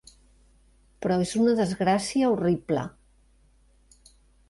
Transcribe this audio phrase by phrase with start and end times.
[1.05, 2.89] Però és una desgràcia horrible.